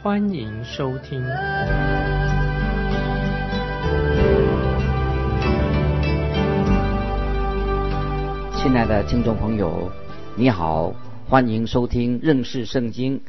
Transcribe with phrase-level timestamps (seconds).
[0.00, 1.20] 欢迎收听。
[8.54, 9.90] 亲爱的听众朋友，
[10.36, 10.94] 你好，
[11.28, 13.20] 欢迎收听认识圣经，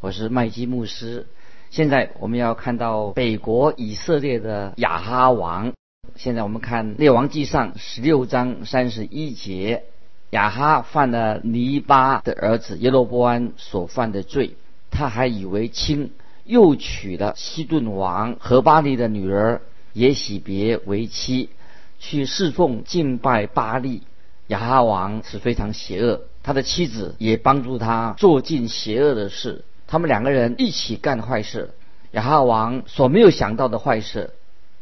[0.00, 1.28] 我是麦基牧师。
[1.70, 5.72] 现在我们要看到北国以色列的亚哈王。
[6.16, 9.84] 现在我们看《列王记上》十六章三十一节，
[10.30, 14.56] 亚哈犯了尼巴的儿子耶罗波安所犯的罪，
[14.90, 16.10] 他还以为轻，
[16.46, 19.60] 又娶了西顿王和巴利的女儿
[19.92, 21.50] 耶喜别为妻，
[21.98, 24.02] 去侍奉敬拜巴利。
[24.48, 31.74] 亚哈王是非常邪恶，他的妻子也帮助他做尽邪恶的事，他们两个人一起干坏事。
[32.12, 34.30] 亚哈王所没有想到的坏事。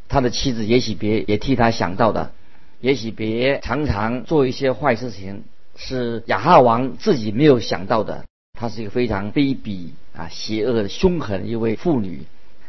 [0.06, 2.32] 他的妻子也许别也替他想到的，
[2.80, 5.44] 也许别常常做一些坏事情，
[5.76, 8.24] 是亚哈王自己没有想到的。
[8.54, 12.22] 她是一个非常卑鄙啊、邪恶、凶狠的一位妇女。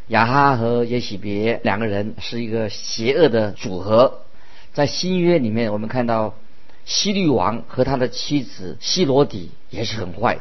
[0.08, 4.22] 亚哈和耶喜别两个人是一个邪恶的组合。
[4.74, 6.36] 在新约里面，我们看到
[6.84, 10.40] 希律王和他的妻子希罗底也是很坏。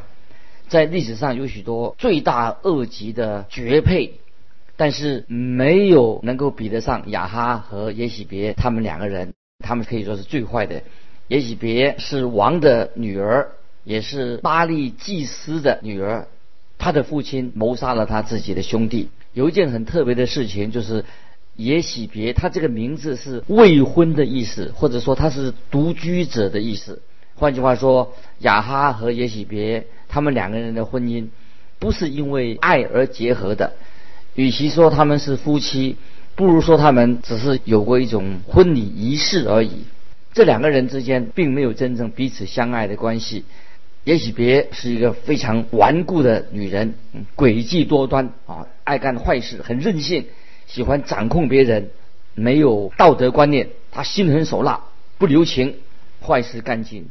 [0.69, 4.15] 在历史上有许多罪大恶极的绝配。
[4.77, 10.83] 但是没有能够比得上亚哈和耶喜别他们两个人，他们可以说是最坏的。
[11.29, 13.53] 耶喜别是王的女儿，
[13.85, 16.27] 也是巴利祭司的女儿，
[16.79, 19.11] 他的父亲谋杀了他自己的兄弟。
[19.33, 21.05] 有一件很特别的事情，就是
[21.57, 27.03] 耶喜别他这个名字是未婚的意思，或者说他是独居者的意思。
[27.37, 31.27] 换句话说，雅哈和耶喜别他们两个人的婚姻
[31.79, 33.73] 不是因为爱而结合的。
[34.35, 35.97] 与其说他们是夫妻，
[36.37, 39.85] 不如说他们只是有过一种婚礼仪式而已。
[40.33, 43.45] 这两个人之间并没有真正彼此相爱的关系。
[44.05, 46.95] 也许别是一个非常顽固的女人，
[47.37, 50.27] 诡计多端啊，爱干坏事，很任性，
[50.67, 51.91] 喜欢掌控别人，
[52.35, 54.85] 没有道德观念，她心狠手辣，
[55.17, 55.77] 不留情，
[56.21, 57.09] 坏事干尽。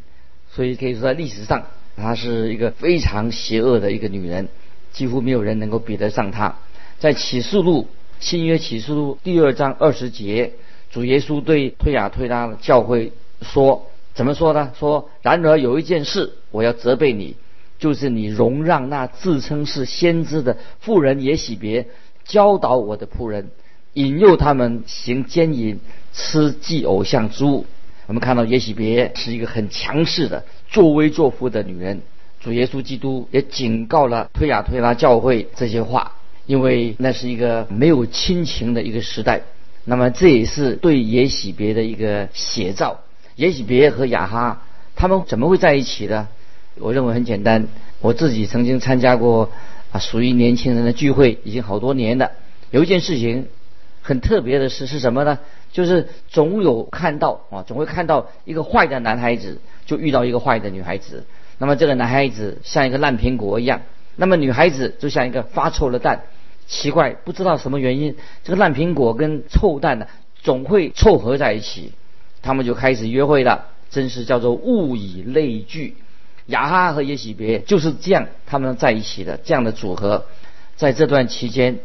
[0.51, 1.65] 所以可以说在历史上，
[1.97, 4.47] 她是一个非常邪恶的一个女人，
[4.91, 6.55] 几乎没有人能够比得上她。
[6.99, 7.87] 在启示录
[8.19, 10.53] 新约启示录第二章二十节，
[10.91, 13.11] 主耶稣对推雅推拉教会
[13.41, 14.71] 说：“怎么说呢？
[14.77, 17.35] 说然而有一件事我要责备你，
[17.79, 21.87] 就是你容让那自称是先知的妇人也喜别
[22.25, 23.49] 教导我的仆人，
[23.93, 25.79] 引诱他们行奸淫，
[26.13, 27.65] 吃祭偶像之物。
[28.07, 32.01] 我们看到耶喜别是一个很强势的作威作福的女人。
[32.39, 36.13] 主耶稣基督也警告了推雅推拉教会这些话。”
[36.45, 39.43] 因为那是一个没有亲情的一个时代，
[39.85, 42.99] 那么这也是对耶喜别的一个写照。
[43.35, 44.61] 耶喜别和雅哈
[44.95, 46.27] 他们怎么会在一起呢？
[46.79, 47.67] 我认为很简单，
[47.99, 49.51] 我自己曾经参加过
[49.91, 52.31] 啊属于年轻人的聚会，已经好多年了。
[52.71, 53.47] 有一件事情
[54.01, 55.39] 很特别的事是什么呢？
[55.71, 61.25] 就是总有看到啊，总会看到一个坏的男孩子就遇到一个坏的女孩子，
[61.57, 63.81] 那么这个男孩子像一个烂苹果一样。
[64.15, 66.21] 那么女孩子就像一个发臭的蛋，
[66.67, 70.05] 奇怪，不知道什么原因，这个烂苹果跟臭蛋呢
[70.43, 71.93] 总会凑合在一起，
[72.43, 75.97] 他们就开始约会了，真是叫做物以类聚。
[76.45, 80.25] 雅哈和耶喜别就是这样，他们在一起的这样的组合，
[80.75, 81.79] 在这段期间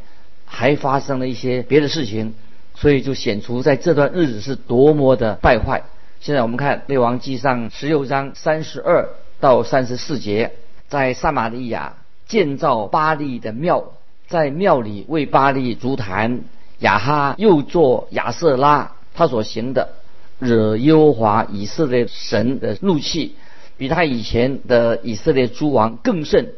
[0.44, 2.34] 还发生了一些别的事情，
[2.74, 5.84] 所以就显出在这段日子是多么的败坏。
[6.20, 9.08] 现在我们看列王记上十六章三十二
[9.40, 10.52] 到三十四节，
[10.88, 11.94] 在撒玛利亚。
[12.26, 13.94] 建造巴利的庙，
[14.26, 16.42] 在庙里为巴利足坛。
[16.80, 19.94] 亚哈又做亚瑟拉，他所行的
[20.38, 23.34] 惹耶和华以色列神的怒气，
[23.76, 26.54] 比他以前的以色列诸王更甚。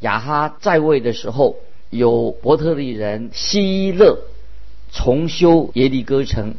[0.00, 1.56] 亚哈在位的时候，
[1.90, 4.18] 有伯特利人希勒
[4.92, 6.54] 重修耶利哥城，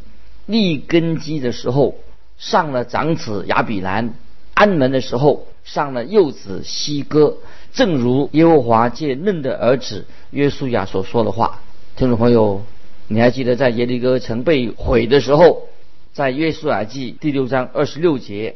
[0.46, 1.96] 立根基的时候
[2.38, 4.14] 上了长子亚比兰，
[4.54, 7.36] 安门的时候上了幼子希哥。
[7.72, 11.60] 正如耶和华借嫩的儿子约书亚所说的话，
[11.96, 12.62] 听众朋友，
[13.08, 15.68] 你还记得在耶利哥城被毁的时候，
[16.14, 18.54] 在约书亚记第六章二十六节，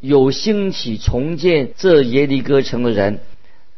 [0.00, 3.20] 有兴起重建这耶利哥城的人，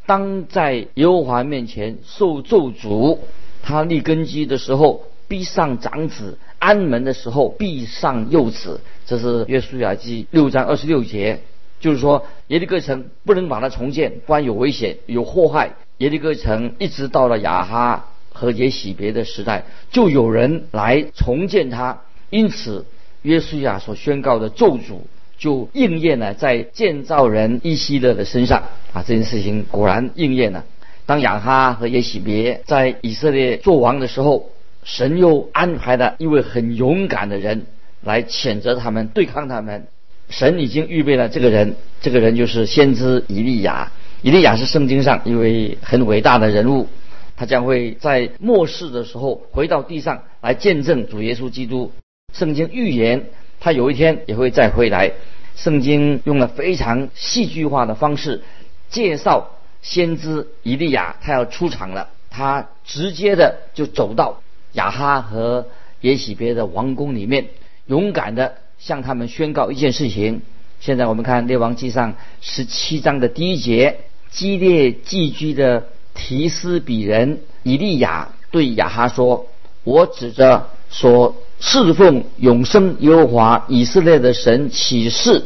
[0.07, 3.19] 当在耶和华面前受咒诅。
[3.61, 8.81] 他立根基的时候，必上长子；安门的时候，必上幼子。
[9.05, 11.41] 这是约书亚记六章二十六节，
[11.79, 15.75] 就是说耶利哥城不能把它重建，不然有危险、有祸害。
[15.99, 22.01] 耶利哥城一直到了亚哈和耶洗别的时代，就有人来重建它。
[22.31, 22.85] 因此，
[23.21, 24.99] 约书亚所宣告的咒诅
[25.37, 28.63] 就应验了在建造人伊希勒的身上
[28.93, 29.03] 啊！
[29.05, 30.65] 这件事情果然应验了。
[31.05, 34.49] 当亚哈和耶洗别在以色列做王的时候，
[34.83, 37.65] 神又安排了一位很勇敢的人。
[38.01, 39.87] 来谴责他们，对抗他们。
[40.29, 43.91] 神已经预备了这个人，这个人就是先知以利亚。
[44.21, 46.87] 以利亚是圣经上一位很伟大的人物，
[47.35, 51.91] 他将会在末世的时候回到地上来见证主耶稣基督。
[52.33, 53.27] 圣经预言
[53.59, 55.11] 他有一天也会再回来。
[55.55, 58.43] 圣经用了非常戏剧化的方式
[58.89, 59.49] 介绍
[59.81, 62.09] 先知以利亚，他要出场了。
[62.29, 64.41] 他直接的就走到
[64.73, 65.67] 亚哈和
[66.01, 67.47] 耶喜别的王宫里面。
[67.87, 70.43] 勇敢的向他们宣告一件事情。
[70.79, 73.97] 现在我们看《列王记上》十七章的第一节：
[74.29, 79.47] 激烈寄居的提斯比人以利亚对亚哈说
[79.83, 85.43] ：“我指着说侍奉永生耶和华以色列的神起誓，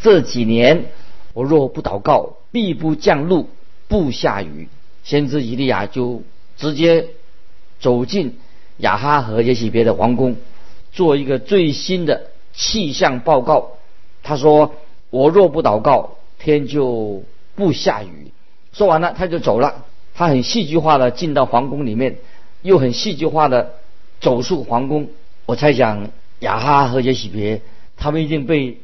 [0.00, 0.86] 这几年
[1.34, 3.48] 我若不祷告，必不降露，
[3.88, 4.68] 不下雨。”
[5.04, 6.22] 先知以利亚就
[6.58, 7.06] 直接
[7.80, 8.38] 走进
[8.76, 10.36] 亚哈和耶洗别的皇宫。
[10.92, 13.72] 做一个最新的气象报告。
[14.22, 14.74] 他说
[15.10, 17.22] ：“我若不祷告，天就
[17.54, 18.32] 不下雨。”
[18.74, 19.86] 说完了，他就走了。
[20.14, 22.18] 他很戏剧化的进到皇宫里面，
[22.62, 23.74] 又很戏剧化的
[24.20, 25.08] 走出皇宫。
[25.46, 26.10] 我猜想
[26.40, 27.62] 亚哈和耶喜别
[27.96, 28.78] 他们一定被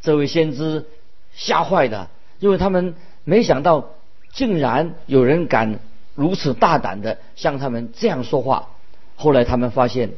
[0.00, 0.86] 这位先知
[1.34, 2.08] 吓坏的，
[2.38, 3.90] 因为他们没想到
[4.32, 5.78] 竟然有人敢
[6.14, 8.68] 如此大胆的向他们这样说话。
[9.16, 10.10] 后来他们发现，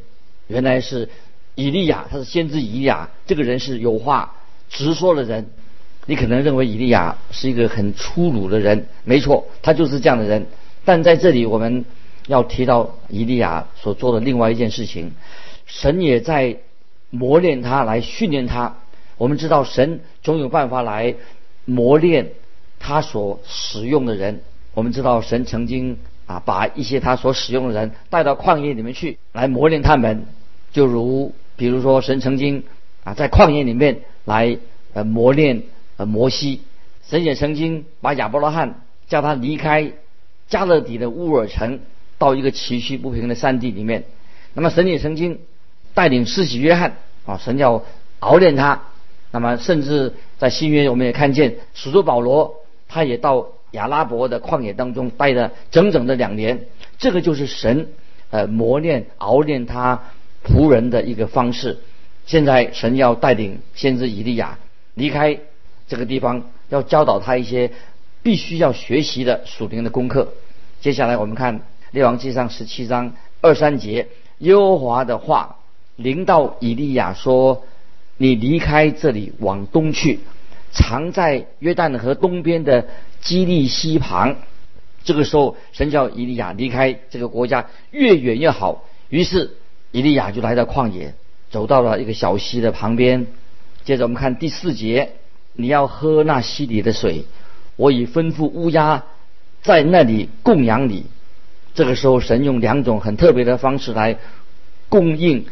[0.46, 1.08] 原来是。
[1.56, 4.34] 以利亚，他是先知以利亚，这个人是有话
[4.68, 5.46] 直说的人。
[6.04, 10.48] 你可能认为以利亚是一个很粗鲁的人，没错，他就是这样的人。
[10.84, 11.84] 但在这里，我们
[12.26, 15.12] 要提到以利亚所做的另外一件事情，
[15.66, 16.58] 神也在
[17.10, 18.76] 磨练他，来训练他。
[19.16, 21.14] 我们知道，神总有办法来
[21.64, 22.32] 磨练
[22.78, 24.40] 他所使用的人。
[24.74, 30.26] 我们知道，神曾经啊，把一些他所使用的人带到旷野里面去，来磨练他们，
[30.72, 31.34] 就如。
[31.56, 32.64] 比如说，神曾经
[33.04, 34.58] 啊在旷野里面来
[34.92, 35.62] 呃磨练
[35.96, 36.62] 呃摩西，
[37.08, 39.92] 神也曾经把亚伯拉罕叫他离开
[40.48, 41.78] 加勒底的乌尔城，
[42.18, 44.04] 到一个崎岖不平的山地里面。
[44.52, 45.40] 那么神也曾经
[45.94, 46.96] 带领施洗约翰
[47.26, 47.84] 啊，神要
[48.20, 48.82] 熬练他。
[49.30, 52.56] 那么甚至在新约我们也看见使徒保罗，
[52.88, 56.66] 他也到亚拉伯的旷野当中待了整整的两年。
[56.98, 57.88] 这个就是神
[58.30, 60.00] 呃磨练熬练他。
[60.46, 61.78] 仆人的一个方式。
[62.26, 64.58] 现在神要带领先知以利亚
[64.92, 65.38] 离开
[65.88, 67.70] 这个地方，要教导他一些
[68.22, 70.34] 必须要学习的属灵的功课。
[70.82, 71.62] 接下来我们看
[71.94, 74.08] 列王记上十七章二三节，
[74.38, 75.58] 耶和华的话
[75.94, 77.64] 临到以利亚说
[78.18, 80.18] ：“你离开这里，往东去，
[80.72, 82.88] 藏在约旦河东边的
[83.20, 84.34] 基利溪旁。”
[85.04, 88.84] 这个时候，神叫以利亚离开这个国家，越远越好。
[89.08, 89.56] 于是。
[89.92, 91.14] 以利亚就来到旷野，
[91.52, 93.28] 走到了一个小溪的旁边。
[93.84, 95.12] 接着我们看第四节，
[95.52, 97.26] 你要喝那溪里的水，
[97.76, 99.04] 我已吩咐乌鸦
[99.62, 101.06] 在那里供养你。
[101.74, 104.16] 这个时候，神用两种很特别的方式来
[104.88, 105.46] 供应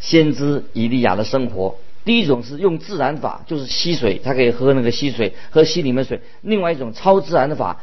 [0.00, 1.76] 先知以利亚的生活。
[2.02, 6.22] 第一种是用自然法，就是溪水，他可以喝那个溪水，喝溪里面水。
[6.40, 7.82] 另外一种超自然的法，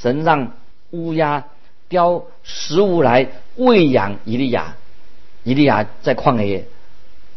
[0.00, 0.54] 神让
[0.90, 1.44] 乌鸦
[1.90, 4.76] 叼食物来喂养以利亚。
[5.42, 6.66] 以利亚在旷野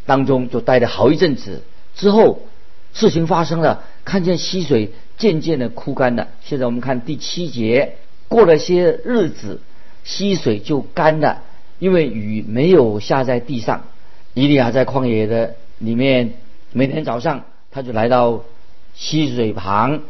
[0.05, 1.61] 当中就待了好一阵子，
[1.95, 2.41] 之后
[2.93, 6.29] 事情发生了，看见溪水渐渐的枯干了。
[6.41, 7.97] 现在我们看第七节，
[8.29, 9.59] 过了些日子，
[10.03, 11.43] 溪水就干了，
[11.79, 13.83] 因为雨没有下在地上。
[14.33, 16.33] 伊利亚在旷野的里面，
[16.71, 18.43] 每天早上他就来到
[18.95, 20.01] 溪水旁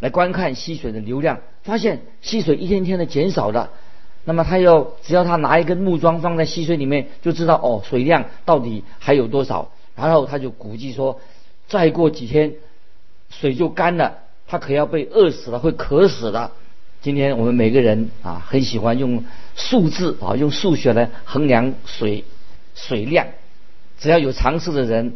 [0.00, 3.70] 来观看溪水的流量，发现溪水一天天的减少了。
[4.24, 9.70] 那么他要只要他拿一根木桩放在溪水里面，就知道哦水量到底还有多少。
[9.96, 11.20] 然后他就估计说，
[11.66, 12.54] 再过几天
[13.30, 16.52] 水就干了，他可要被饿死了，会渴死了。
[17.00, 19.24] 今天我们每个人啊很喜欢用
[19.54, 22.24] 数字啊用数学来衡量水
[22.74, 23.28] 水量，
[24.00, 25.14] 只要有尝试的人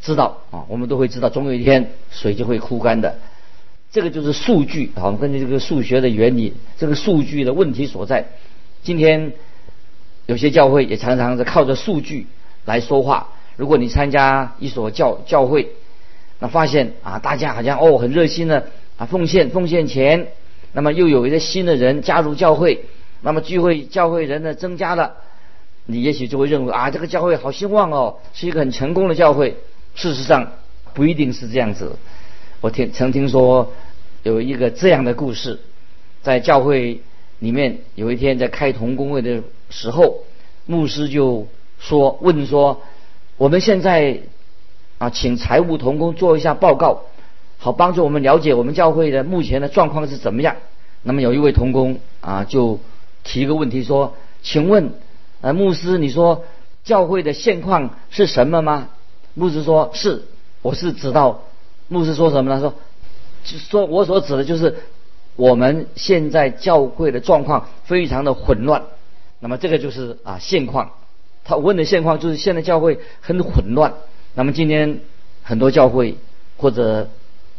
[0.00, 3.18] 知道啊，我们都会知道总有一天水就会枯干的。
[3.90, 8.26] 这个就是数据啊，我们根据这个数学的原理，这个数据的问题所在。
[8.82, 9.32] 今天
[10.26, 12.28] 有些教会也常常是靠着数据
[12.64, 13.30] 来说话。
[13.56, 15.70] 如果你参加一所教教会，
[16.38, 20.28] 那发现啊，大家好像哦很热心的啊奉献奉献钱，
[20.76, 22.84] 那么又有一些新的人加入教会，
[23.22, 25.14] 那么聚会教会人呢增加了，
[25.86, 29.56] 你也许就会认为啊这个教会好兴旺哦，是一个很成功的教会。
[29.94, 30.52] 事实上
[30.92, 31.96] 不一定是这样子。
[32.60, 33.72] 我听曾听说
[34.22, 35.60] 有一个这样的故事，
[36.20, 37.00] 在教会
[37.38, 40.24] 里面有一天在开同工会的时候，
[40.66, 41.46] 牧师就
[41.78, 42.82] 说问说。
[43.38, 44.20] 我们现在
[44.96, 47.02] 啊，请财务同工做一下报告，
[47.58, 50.56] 好帮助我们了解我们教会的目前的状况是怎么样。
[51.02, 52.80] 那么有一位同工啊，就
[53.24, 54.92] 提一个问题说：“请问，
[55.40, 56.44] 呃，牧师，你说
[56.84, 58.88] 教会的现况是什么吗？”
[59.34, 60.24] 牧师说：“是，
[60.62, 61.42] 我是知道。”
[61.88, 62.60] 牧师说什么呢？
[62.60, 62.74] 说，
[63.44, 64.76] 就说我所指的就是
[65.36, 68.82] 我们现在教会的状况非常的混乱。
[69.38, 70.90] 那么这个就是啊现况。
[71.44, 73.94] 他问的现况就是现在教会很混乱。
[74.34, 74.98] 那么今天
[75.44, 76.16] 很多教会
[76.56, 77.08] 或者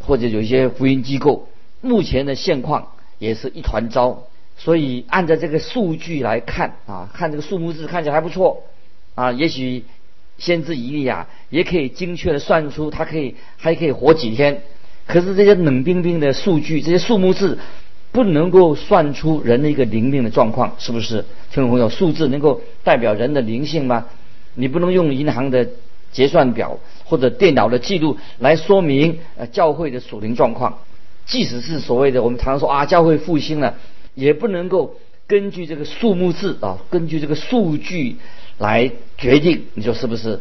[0.07, 1.47] 或者有一些福音机构，
[1.81, 2.87] 目前的现况
[3.19, 4.23] 也是一团糟。
[4.57, 8.63] 所以按照这个数据来看啊，看这个数目字看起来还不错
[9.13, 9.31] 啊。
[9.31, 9.83] 也许
[10.39, 14.63] 先知一利亚也可以精确的算出他可以还可以活几天。
[15.05, 17.59] 可是这些冷冰冰的数据，这些数目字。
[18.09, 21.23] 不能够算出人的一个灵命的状况，是不是？
[21.51, 24.05] 听众朋友，数字能够代表人的灵性吗？
[24.55, 25.69] 你不能用银行的
[26.11, 30.79] 结算表或者电脑的记录来说明呃教会的属灵状况。
[31.25, 33.75] 即使是所谓的我们常说啊教会复兴了，
[34.15, 34.95] 也不能够
[35.27, 38.17] 根据这个数目字啊，根据这个数据
[38.57, 39.65] 来决定。
[39.73, 40.39] 你说是不是？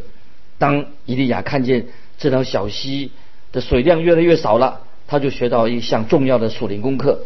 [0.58, 1.86] 当伊利亚看见
[2.18, 3.10] 这条小溪
[3.52, 7.20] 的水量越来越少了，他就学到一项重要的属灵功课。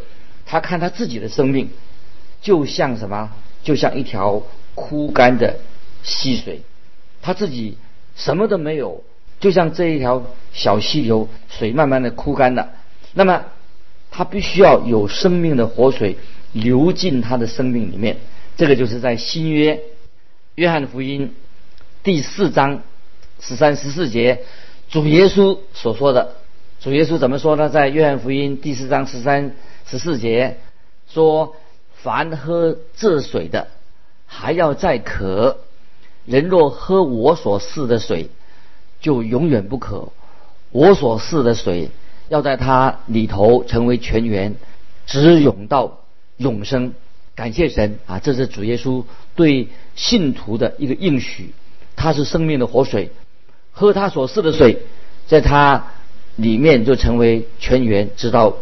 [0.47, 1.69] 他看他自己的生命，
[2.43, 3.31] 就像什么？
[3.63, 4.43] 就像一条
[4.75, 5.59] 枯干的
[6.03, 6.63] 溪水，
[7.21, 7.77] 他自己
[8.21, 9.03] 什么都没有，
[9.41, 12.69] 就像这一条小溪流，水慢慢的枯干了。
[13.15, 13.45] 那么，
[14.11, 16.19] 他必须要有生命的活水
[16.53, 18.19] 流进他的生命里面。
[18.57, 19.81] 这个就是在新约
[20.55, 21.35] 约翰福音
[22.03, 22.83] 第四章
[23.41, 24.43] 十三十四节，
[24.91, 26.35] 主耶稣所说的。
[26.81, 27.71] 主耶稣怎么说呢？
[27.71, 29.55] 在约翰福音第四章十三。
[29.87, 30.59] 十四节
[31.13, 31.57] 说
[32.01, 33.67] ：“凡喝这水的，
[34.27, 35.57] 还要再渴；
[36.27, 38.29] 人若喝我所赐的水，
[39.01, 40.13] 就永远不渴。
[40.71, 41.91] 我所赐的水，
[42.29, 44.55] 要在它里头成为泉源，
[45.07, 45.99] 直涌到
[46.37, 46.93] 永生。”
[47.35, 48.19] 感谢神啊！
[48.19, 51.55] 这是主耶稣对信徒的一个应许。
[51.97, 53.11] 他是生命的活水，
[53.73, 54.79] 喝他所赐的水，
[55.27, 55.87] 在他
[56.37, 58.57] 里面就成为泉源，直到。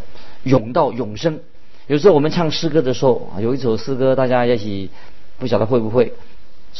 [0.45, 1.41] 永到永生。
[1.89, 4.89] 有时候我们唱诗歌的时候，有一首诗歌，大家也许
[5.39, 6.15] 不晓得会不会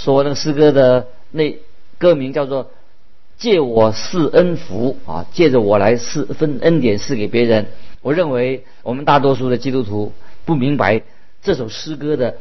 [0.05, 1.59] 说那个诗歌的那
[1.99, 2.71] 歌名叫做
[3.37, 7.67] “借我赐恩福”啊，借着我来赐分恩典赐给别人。
[8.01, 10.13] 我认为我们大多数的基督徒
[10.45, 11.03] 不明白
[11.43, 12.37] 这首诗歌的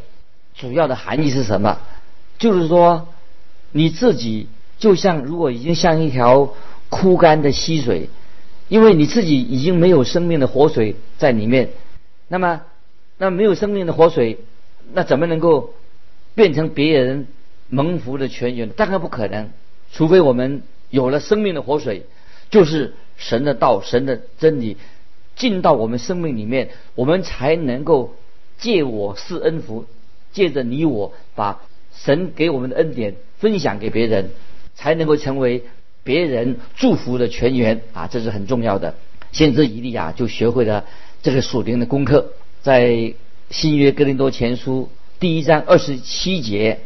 [0.55, 1.79] 主要的含义是什么，
[2.37, 3.07] 就是说
[3.71, 4.47] 你自己
[4.77, 6.53] 就像如果已经像一条
[6.89, 8.09] 枯干的溪水。
[8.69, 11.69] 因为你自己已经没有生命的活水在里面，
[12.27, 12.63] 那么，
[13.17, 14.39] 那没有生命的活水，
[14.91, 15.73] 那怎么能够
[16.35, 17.27] 变成别人
[17.69, 18.69] 蒙福的泉源？
[18.69, 19.49] 当然不可能，
[19.91, 22.03] 除非我们有了生命的活水，
[22.49, 24.77] 就是神的道、神的真理
[25.35, 28.15] 进到我们生命里面，我们才能够
[28.57, 29.85] 借我施恩福，
[30.31, 31.61] 借着你我把
[31.93, 34.31] 神给我们的恩典分享给别人，
[34.75, 35.63] 才能够成为。
[36.03, 38.95] 别人祝福的泉源啊，这是很重要的。
[39.33, 40.85] 先知以利亚就学会了
[41.21, 42.31] 这个属灵的功课，
[42.61, 43.13] 在
[43.49, 46.79] 新约哥林多前书第一章二十七节，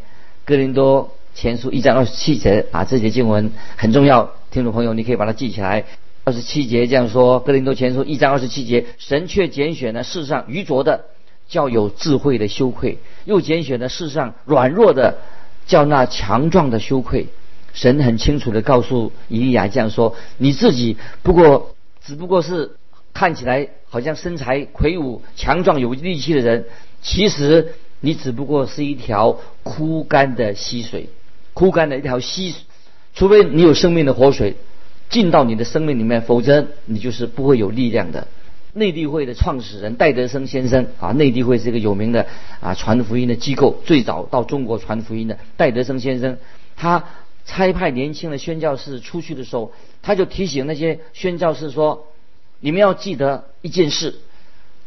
[0.51, 5.85] 哥林多前书一章二十七节啊，这节经文很重要，听众朋友你可以把它记起来。
[6.25, 11.05] 二十七节这样说：哥林多前书一章二十七节，神却拣选了世上愚拙的，
[11.47, 15.19] 叫有智慧的羞愧；又拣选了世上软弱的，
[15.67, 17.27] 叫那强壮的羞愧。
[17.71, 21.73] 神很清楚的告诉以利亚这样说：“你自己不过
[22.05, 22.71] 只不过是
[23.13, 26.65] 看起来好像身材魁梧、强壮有力气的人，
[27.01, 31.07] 其实你只不过是一条枯干的溪水，
[31.53, 32.53] 枯干的一条溪。
[33.15, 34.55] 除非你有生命的活水
[35.09, 38.27] 进到你的生命里面，否则你就是不会有力量的。”
[38.73, 42.27] 内地会的创始人戴德生先生啊，内地会是一个有名的
[42.59, 46.37] 啊传福音的机构，最早到中国传福音的戴德生先生，
[46.75, 47.05] 他。
[47.43, 52.07] 差派年轻的宣教士出去的时候，他就提醒那些宣教士说
[52.61, 54.19] ：“你们要记得一件事，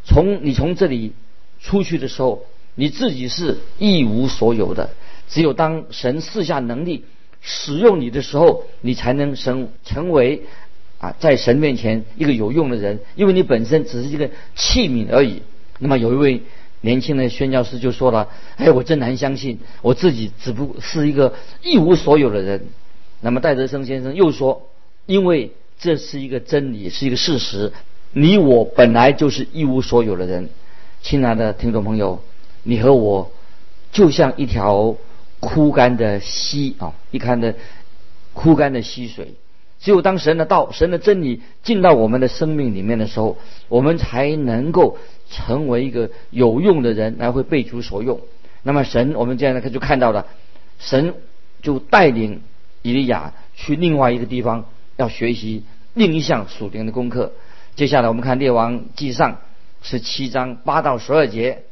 [0.04, 1.12] 从你从这里
[1.60, 2.44] 出去的时候，
[2.74, 4.90] 你自己是一无所有的。
[5.28, 7.04] 只有当神赐下能力
[7.40, 10.42] 使用你的时候，你才能成成为
[10.98, 15.42] 啊，在神面前一个有用的人，因为你本身只是一个器皿而已。
[15.78, 16.42] 那么有一位
[16.82, 22.66] 年轻的宣教师就说了：“哎，我真难相信我自己只不过是一个一无所有的人。”
[23.20, 24.68] 那么戴德生先生又说
[25.06, 27.72] ：“因为这是一个真理，是一个事实。
[28.12, 30.50] 你我本来就是一无所有的人。”
[31.02, 32.22] 亲爱的听众朋友，
[32.64, 33.30] 你和我
[33.92, 34.96] 就像一条
[35.38, 37.54] 枯干的溪啊，一看的
[38.32, 39.34] 枯干的溪水。
[39.80, 43.36] 只有当神的道、神的真理进到我们的生命里面的时候，
[43.68, 44.96] 我们才能够
[45.30, 48.18] 成为一个有用的人，来会被主所用。
[48.62, 50.26] 那么神，我们这样呢就看到了，
[50.78, 51.14] 神
[51.60, 52.40] 就带领
[52.80, 54.64] 以利亚去另外一个地方，
[54.96, 57.32] 要学习另一项属灵的功课。
[57.76, 59.36] 接下来我们看列王记上
[59.82, 61.64] 十七章八到十二节，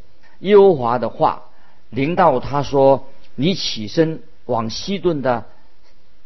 [0.43, 1.43] 耶和华的话
[1.91, 5.47] 临到他说：“你起身往西顿的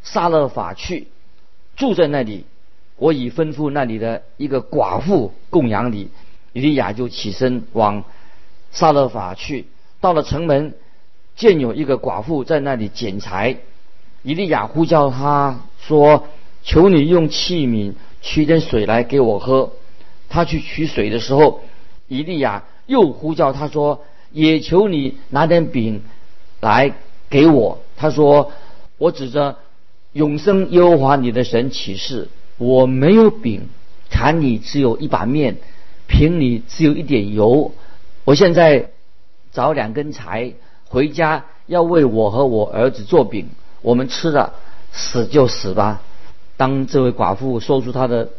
[0.02, 1.08] 撒勒法去。”
[1.76, 2.44] 住在那里，
[2.96, 6.08] 我已吩咐那里的一个寡妇供养你。
[6.52, 8.02] 以利亚就起身往
[8.70, 9.66] 撒勒法去，
[10.00, 10.75] 到了城门，
[11.37, 13.58] 见有一个寡妇在那里捡柴。
[14.23, 16.26] 以利亚呼叫他说
[16.64, 17.92] ：“求你用器皿
[18.23, 19.73] 取点水来给我喝。”
[20.30, 21.61] 他去取水的时候，
[22.08, 26.02] 以利亚又呼叫他说：“也求你拿点饼
[26.61, 26.95] 来
[27.28, 28.52] 给我。”他说
[28.99, 29.57] ：“我指着。”
[30.12, 33.69] 永生耶和华你的神启示：我没有饼，
[34.09, 35.59] 坛里只有一把面，
[36.07, 37.73] 瓶里只有一点油。
[38.25, 38.93] 我现在
[39.52, 40.55] 找两根柴
[40.88, 43.50] 回家，要为我和我儿子做饼。
[43.83, 44.55] 我们吃了，
[44.90, 46.00] 死就死吧。
[46.57, 48.31] 当这位寡妇说出她的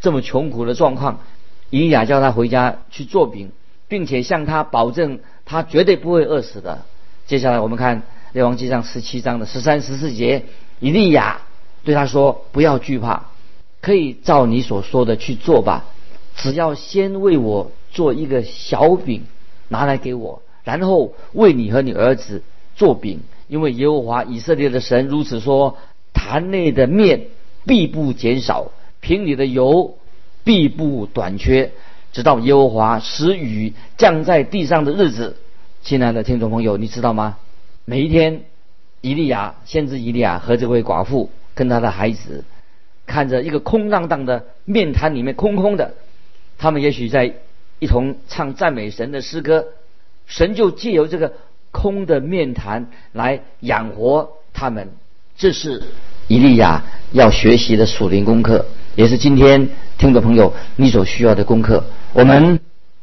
[0.00, 1.20] 这么穷苦的状况，
[1.68, 3.50] 以利亚叫她回家去做饼，
[3.88, 6.84] 并且向他保证，他绝对不会饿死的。
[7.26, 10.44] 接下来我们看列王记上十七章的十三、十四节。
[10.78, 11.40] 以利亚
[11.84, 13.30] 对他说：“不要惧怕，
[13.80, 15.86] 可以照你所说的去做吧。
[16.34, 19.24] 只要先为我做一个小饼，
[19.68, 22.42] 拿来给我，然后为你和你儿子
[22.74, 23.20] 做饼。
[23.48, 25.78] 因为耶和华以色列的神如此说：
[26.12, 27.28] 坛内的面
[27.64, 29.96] 必不减少，瓶里的油
[30.44, 31.72] 必不短缺，
[32.16, 35.36] 直到耶和华使雨降在地上的日子。”
[35.84, 37.36] 亲爱的听众朋友，你知道吗？
[37.84, 38.40] 每一天。
[39.02, 42.44] 伊利亚先知伊利亚和这位寡妇跟他的孩子，
[43.06, 45.94] 看着一个空荡荡的面坛里面空空的，
[46.58, 47.34] 他们也许在
[47.78, 49.66] 一同唱赞美神的诗歌，
[50.26, 51.34] 神就借由这个
[51.70, 54.88] 空的面坛来养活他们。
[55.36, 55.82] 这是
[56.26, 61.84] 伊利亚要学习的属灵功课，也是今天听众朋友你所需要的功课。
[62.14, 62.60] 我们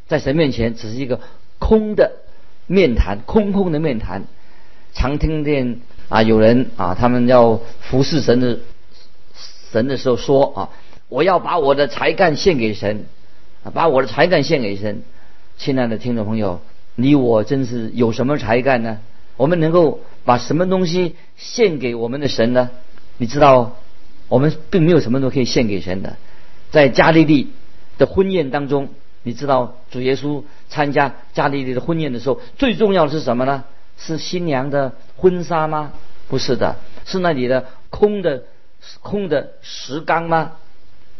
[0.07, 1.19] 在神面前只是一个
[1.59, 2.13] 空的
[2.65, 4.23] 面谈，空空的面谈，
[4.93, 5.79] 常听见。
[6.09, 8.59] 啊，有人啊，他们要服侍神的
[9.71, 10.69] 神的时候说啊，
[11.09, 13.05] 我要把我的才干献给神，
[13.63, 15.03] 啊，把我的才干献给神。
[15.57, 16.59] 亲爱的听众朋友，
[16.95, 18.97] 你我真是有什么才干呢？
[19.37, 22.71] 我们能够把什么东西献给我们的神呢？
[23.17, 23.77] 你知道，
[24.33, 26.17] 我们并没有什么都可以献给神的。
[26.71, 27.51] 在加利利
[27.99, 28.89] 的婚宴当中，
[29.21, 33.63] 你知道主耶稣参加加利利的婚宴的时候，最重要的是什么呢？
[33.95, 35.93] 是新娘的婚纱吗？
[36.29, 38.45] 不是的，是那里的空的
[39.01, 40.53] 空的石缸吗？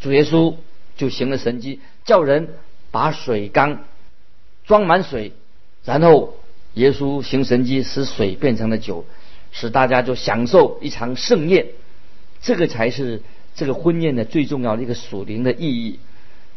[0.00, 0.56] 主耶稣
[0.96, 2.48] 就行了神迹，叫人
[2.90, 3.84] 把水缸
[4.64, 5.34] 装满水，
[5.84, 6.34] 然后
[6.72, 9.06] 耶稣行神迹，使水变成了酒，
[9.52, 11.68] 使大家就享受一场盛宴。
[12.44, 13.22] 这个才是
[13.54, 15.98] 这个婚宴的最重要的一个属灵的意义。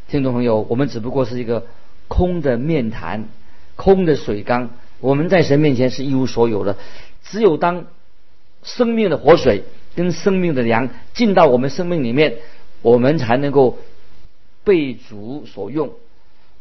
[0.09, 1.65] 听众朋友，我们只不过是一个
[2.09, 3.29] 空的面坛，
[3.77, 4.71] 空的水缸。
[4.99, 6.75] 我们在神面前是一无所有的，
[7.23, 7.85] 只有当
[8.63, 9.63] 生命的活水
[9.95, 12.35] 跟生命的粮进到我们生命里面，
[12.81, 13.77] 我们才能够
[14.65, 15.93] 被主所用。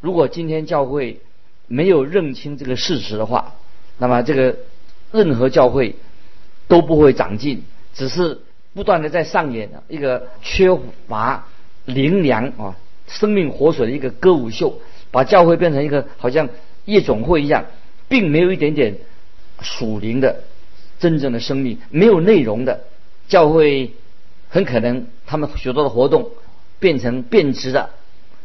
[0.00, 1.18] 如果今天教会
[1.66, 3.54] 没有认清这个事实的话，
[3.98, 4.56] 那么这个
[5.10, 5.96] 任何教会
[6.68, 8.42] 都不会长进，只是
[8.76, 10.68] 不断的在上演一个缺
[11.08, 11.48] 乏
[11.86, 12.76] 灵粮啊
[13.08, 16.48] 生命活水的一个歌舞秀，把教会变成一个好像
[16.84, 17.64] 夜总会一样。
[18.08, 18.98] 并没有一点点
[19.60, 20.44] 属灵的
[21.00, 22.84] 真正的生命，没有内容的
[23.26, 23.90] 教会，
[24.48, 26.30] 很可能他们许多的活动
[26.78, 27.90] 变成变质的，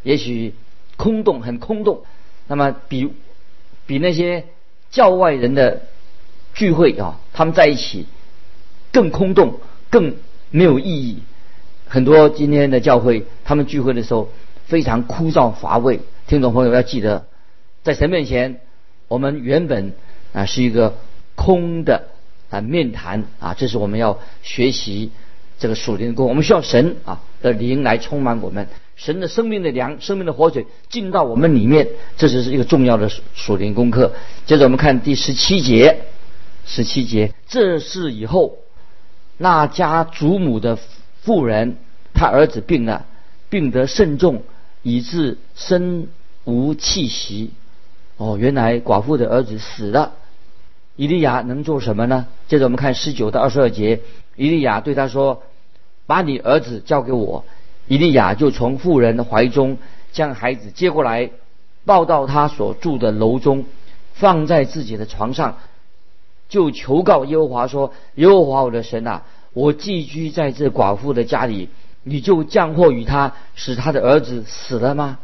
[0.02, 0.56] 也许
[0.98, 2.02] 空洞，很空洞。
[2.48, 3.13] 那么比
[3.86, 4.46] 比那些
[4.89, 5.84] 教外人的
[6.56, 8.08] 聚会啊，他们在一起
[8.91, 9.60] 更空洞，
[9.91, 10.15] 更
[10.49, 11.19] 没有意义。
[11.88, 14.32] 很多今天的教会，他们聚会的时候
[14.65, 15.99] 非常枯燥乏味。
[16.25, 17.27] 听众朋友要记得，
[17.84, 18.62] 在神面前。
[19.08, 19.91] 我们原本
[20.32, 20.95] 啊是一个
[21.36, 22.08] 空的
[22.49, 25.12] 啊面谈啊，这是我们要学习
[25.60, 26.30] 这个属灵的功。
[26.30, 34.13] 我们需要神啊的灵来充满我们，神的生命的粮、生命的活水进到我们里面，这是一个重要的属灵功课。
[34.45, 36.04] 接着我们看第十七节，
[36.65, 38.60] 十七节，这是以后
[39.41, 40.77] 那家祖母的
[41.23, 41.77] 妇人，
[42.13, 43.08] 她儿子病了，
[43.49, 44.43] 病得甚重，
[44.84, 46.10] 以致身
[46.43, 47.49] 无气息。
[48.17, 50.12] 哦，原来寡妇的儿子死了。
[50.95, 52.27] 伊利亚能做什么呢？
[52.47, 54.01] 接着我们看十九到二十二节，
[54.36, 55.41] 伊利亚对他说
[56.06, 57.43] ：“把你儿子交给我。”
[57.89, 59.80] 伊利亚就从妇人的怀中
[60.12, 61.32] 将孩子接过来，
[61.84, 63.65] 抱到他所住的楼中，
[64.13, 65.58] 放在自己的床上，
[66.52, 71.70] 就求告耶和华说：“耶和华我的神啊，我寄居在这寡妇的家里，
[72.04, 75.18] 你就降祸于他，使他的儿子死了吗？”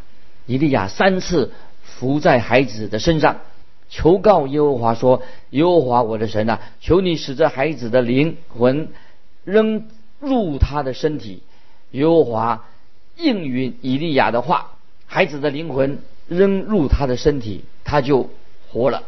[0.47, 1.51] 以利亚三次
[1.83, 3.41] 伏在孩子的身上。
[3.89, 8.87] 求告耶和华说：“耶和华我的神啊，求你使这孩子的灵魂
[9.43, 9.87] 扔
[10.21, 11.43] 入他的身体。”
[11.91, 12.65] 耶和华
[13.17, 14.71] 应允以利亚的话，
[15.05, 18.29] 孩子的灵魂扔入他的身体，他就
[18.71, 19.03] 活了。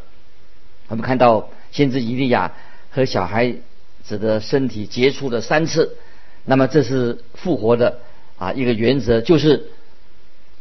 [0.90, 2.54] 我们看到先知以利亚
[2.90, 3.56] 和小孩
[4.04, 5.96] 子的身体接触了三次，
[6.46, 8.00] 那么这是复活的
[8.38, 9.70] 啊一个原则，就是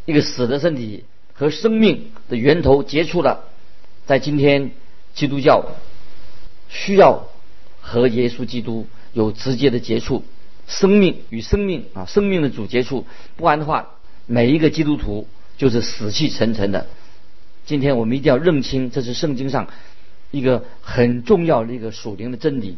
[0.05, 3.45] 一个死的身体和生命的源头接触了。
[4.07, 4.71] 在今天，
[5.15, 5.65] 基督教
[6.69, 7.29] 需要
[7.81, 10.25] 和耶稣基督有直接的接触，
[10.67, 13.91] 生命与生命啊，生命的主接触，不然的话，
[14.27, 16.87] 每一个基督徒就是死气沉沉的。
[17.67, 19.69] 今天我们一定要认清，这是圣经上
[20.31, 22.77] 一个很重要的一个属灵的真理。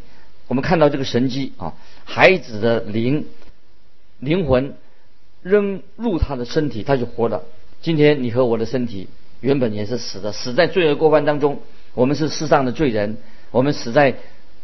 [0.48, 3.26] 我们看到这个神迹啊，孩子的灵
[4.18, 4.74] 灵魂
[5.42, 7.42] 扔入他的身体，他就活了。
[7.80, 9.08] 今天你和我的身体。
[9.42, 11.60] 原本也是死的，死在罪恶过犯当中。
[11.94, 13.16] 我们是世上的罪人，
[13.50, 14.16] 我们死在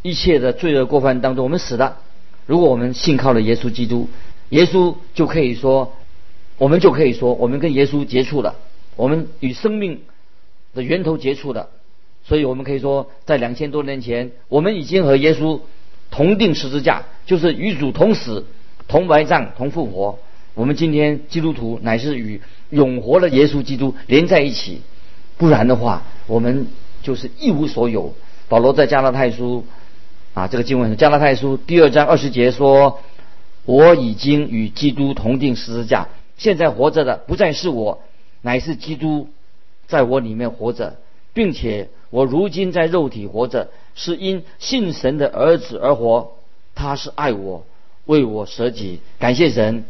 [0.03, 1.44] 一切的罪恶过犯当中。
[1.44, 1.96] 我们死了。
[2.44, 4.07] 如果我们信靠了耶稣基督，
[4.51, 5.94] 耶稣就可以说，
[6.59, 8.57] 我们就可以说，我们跟耶稣接触了，
[8.96, 10.03] 我们与生命
[10.75, 11.70] 的源头接触了。
[12.29, 15.61] 所以我们可以说，在两千多年前，我们已经和耶稣
[16.11, 18.45] 同定十字架，就是与主同死、
[18.89, 20.19] 同埋葬、同复活。
[20.55, 22.41] 我们今天基督徒乃是与。
[22.71, 24.81] 永活的耶稣基督连在一起，
[25.39, 26.67] 不然的话，我们
[27.01, 28.12] 就是一无所有。
[28.49, 29.65] 保罗在加拉太书
[30.35, 32.99] 啊，这个经文加拉太书第二章二十节说
[33.67, 36.09] ：“我已经与基督同定十字架，
[36.39, 38.03] 现在活着的不再是我，
[38.43, 39.29] 乃是基督
[39.87, 40.97] 在我里面活着，
[41.33, 46.33] 并且我如今在肉体活着，是因信神的儿子而活。
[46.75, 47.66] 他是爱我，
[48.05, 49.01] 为我舍己。
[49.19, 49.85] 感谢神，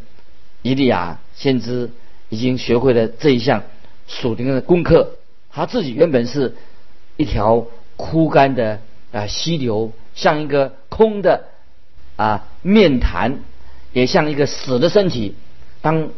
[0.61, 1.89] 以利亚先知。”
[2.29, 3.63] 已经学会了这一项
[4.05, 5.11] 属灵的功课。
[5.49, 6.57] 他自己原本是
[7.15, 8.81] 一条枯干的
[9.13, 11.45] 啊溪流，像一个空的
[12.17, 13.39] 啊面坛，
[13.93, 15.35] 也像一个死的身体。
[15.79, 16.09] 当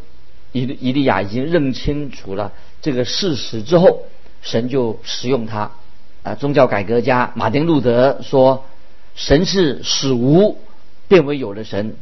[0.50, 4.02] 以以利亚已经认清楚了这个事实之后，
[4.42, 5.70] 神就使用他。
[6.22, 8.64] 啊，宗教改革家马丁路德说
[9.16, 10.58] ：“神是使无
[11.08, 11.94] 变为有的神。”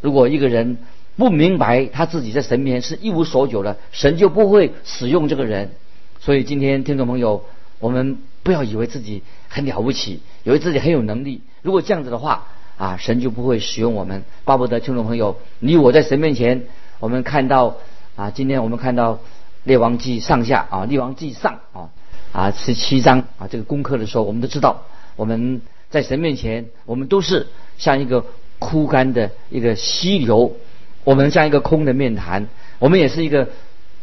[0.00, 0.78] 如果一个人，
[1.16, 5.72] 不明白他自己在神面前是一无所有的，神就不会使用这个人。
[6.20, 7.44] 所以今天听众朋友，
[7.78, 11.42] 我们不要以为自己很了不起，以为自己很有能力。
[11.60, 12.46] 如果这样子的话，
[12.78, 14.22] 啊，神就不会使用我们。
[14.46, 16.64] 巴不得听众朋友，你我在神面前，
[16.98, 17.76] 我们看到
[18.16, 19.18] 啊，今天我们看到
[19.64, 21.90] 列王记上下啊，列王记上啊
[22.32, 24.84] 啊十七章啊这个功课的时候，我们都知道，
[25.16, 27.46] 我们在神面前，我们都是
[27.78, 28.24] 像一个
[28.58, 30.56] 枯干的一个溪流。
[31.02, 32.46] 我们像一个空的面坛，
[32.78, 33.48] 我们也是一个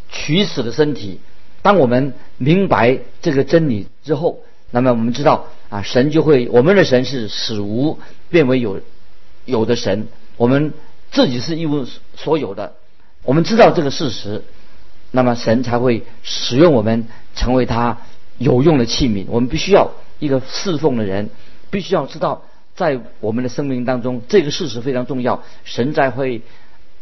[0.10, 1.20] 取死的身体。
[1.62, 8.82] 当我们明白这个真理之后，那么我们知道啊，神就会，我们的神是使无变为有
[9.46, 10.74] 有的神，我们
[11.12, 11.86] 自己是一无
[12.16, 12.74] 所有的。
[13.24, 14.44] 我们知道这个事实，
[15.12, 18.00] 那么神才会使用我们成为他
[18.38, 19.26] 有用的器皿。
[19.28, 21.30] 我们必须要一个侍奉的人，
[21.70, 22.44] 必须要知道
[22.76, 25.44] 在我们的生命当中，这个事实非常重要。
[25.64, 26.42] 神才会。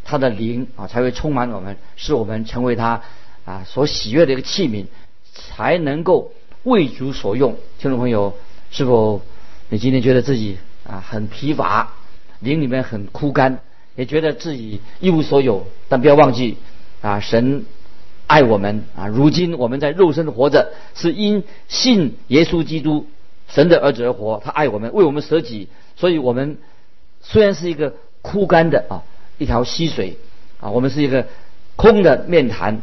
[0.08, 3.02] 他的灵啊，才会充满我们，使我们成为他
[3.44, 4.86] 啊所喜悦的一个器皿，
[5.34, 6.30] 才能够
[6.62, 7.56] 为主所用。
[7.80, 8.32] 听众朋友，
[8.70, 9.20] 是否
[9.68, 11.92] 你今天觉得自己啊很疲乏，
[12.38, 13.58] 灵里面很枯干，
[13.96, 15.66] 也觉得自己一无所有？
[15.88, 16.56] 但不要忘记
[17.02, 17.64] 啊，神
[18.26, 19.06] 爱我们啊。
[19.06, 23.06] 如今我们在肉身活着，是因信耶稣基督
[23.48, 24.40] 神的儿子而活。
[24.44, 26.58] 他爱我们，为我们舍己，所以我们
[27.22, 29.02] 虽然是一个枯干的啊。
[29.38, 30.16] 一条溪水
[30.60, 31.26] 啊，我们是一个
[31.76, 32.80] 空的面坛，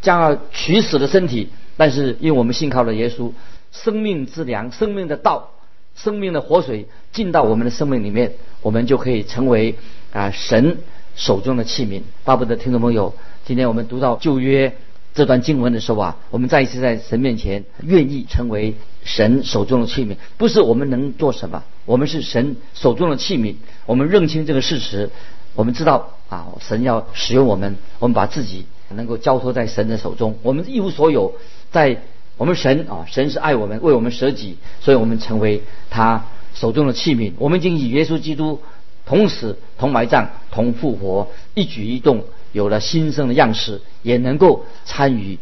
[0.00, 1.48] 将要取死的身体。
[1.76, 3.32] 但是，因为我们信靠了耶稣，
[3.72, 5.50] 生命之粮、生命的道
[5.96, 9.74] 生命的活水进到我们的生命里面，我们就可以成为
[10.12, 10.78] 啊神
[11.16, 12.02] 手中的器皿。
[12.22, 13.12] 巴不得听众朋友，
[13.44, 14.76] 今天我们读到旧约
[15.14, 18.74] 这段经文的时候啊，我们再一次在神面前愿意成为
[19.04, 23.56] 神手中的器皿，不是我们能做什么，我们是神手中的器皿。
[23.84, 25.10] 我们认清这个事实，
[25.54, 31.34] 我们知道啊，神要使用我们，我们把自己能够交托在神的手中，我们一无所有，
[31.70, 31.98] 在。
[32.38, 36.24] 我们神啊，神是爱我们，为我们舍己，所以我们成为他
[36.54, 37.32] 手中的器皿。
[37.38, 38.58] 我们已经与耶稣基督
[39.04, 45.38] 同死、同埋葬、同复活，一举一动有了新生的样式，也能够参与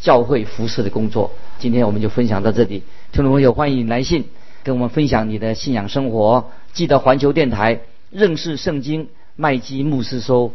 [0.00, 1.30] 教会服侍的工作。
[1.58, 4.24] 今天我们就分享到这里，听众朋友欢迎来信
[4.62, 6.50] 跟我们分享你的信仰生活。
[6.72, 10.52] 记得环球电台认识圣经麦基牧师说，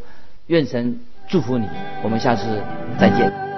[0.48, 1.68] 愿神祝福你。
[2.04, 2.44] 我们下次
[3.00, 3.51] 再见。